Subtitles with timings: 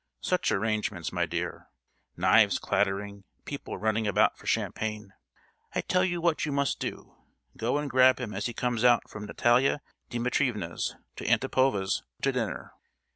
[0.21, 1.67] Such arrangements, my dear.
[2.17, 5.13] Knives clattering, people running about for champagne.
[5.75, 9.25] I tell you what you must do—go and grab him as he comes out from
[9.27, 9.79] Natalia
[10.09, 12.73] Dimitrievna's to Antipova's to dinner.